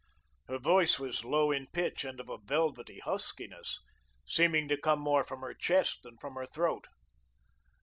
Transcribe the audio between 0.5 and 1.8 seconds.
voice was low in